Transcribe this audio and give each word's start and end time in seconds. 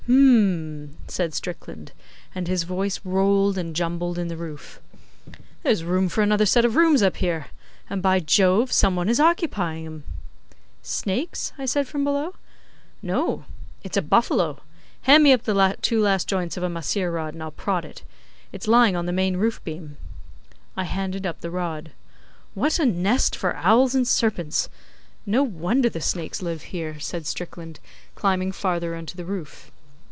'H'm!' 0.07 0.97
said 1.07 1.33
Strickland, 1.33 1.93
and 2.35 2.47
his 2.47 2.63
voice 2.63 2.99
rolled 3.05 3.57
and 3.57 3.79
rumbled 3.79 4.17
in 4.17 4.27
the 4.27 4.35
roof. 4.35 4.81
'There's 5.63 5.85
room 5.85 6.09
for 6.09 6.21
another 6.21 6.45
set 6.45 6.65
of 6.65 6.75
rooms 6.75 7.01
up 7.01 7.17
here, 7.17 7.47
and, 7.89 8.01
by 8.01 8.19
Jove, 8.19 8.73
some 8.73 8.97
one 8.97 9.07
is 9.07 9.21
occupying 9.21 9.85
'em!' 9.85 10.03
'Snakes?' 10.81 11.53
I 11.57 11.65
said 11.65 11.87
from 11.87 12.03
below. 12.03 12.33
'No. 13.01 13.45
It's 13.83 13.95
a 13.95 14.01
buffalo. 14.01 14.61
Hand 15.03 15.23
me 15.23 15.31
up 15.31 15.43
the 15.43 15.77
two 15.81 16.01
last 16.01 16.27
joints 16.27 16.57
of 16.57 16.63
a 16.63 16.67
mahseer 16.69 17.09
rod, 17.09 17.33
and 17.35 17.41
I'll 17.43 17.51
prod 17.51 17.85
it. 17.85 18.03
It's 18.51 18.67
lying 18.67 18.97
on 18.97 19.05
the 19.05 19.13
main 19.13 19.37
roof 19.37 19.63
beam.' 19.63 19.95
I 20.75 20.83
handed 20.85 21.25
up 21.25 21.39
the 21.39 21.51
rod. 21.51 21.91
'What 22.53 22.79
a 22.79 22.85
nest 22.85 23.33
for 23.33 23.55
owls 23.55 23.95
and 23.95 24.07
serpents! 24.07 24.67
No 25.25 25.41
wonder 25.43 25.87
the 25.87 26.01
snakes 26.01 26.41
live 26.41 26.63
here,' 26.63 26.99
said 26.99 27.25
Strickland, 27.25 27.79
climbing 28.15 28.51
farther 28.51 28.93
into 28.93 29.15
the 29.15 29.25
roof. 29.25 29.71